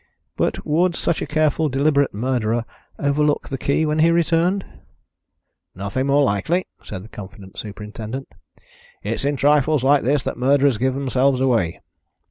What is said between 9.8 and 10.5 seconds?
like this that